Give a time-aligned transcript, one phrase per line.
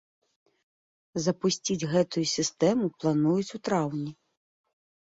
[1.25, 4.11] Запусціць гэтую сістэму плануюць у траўні.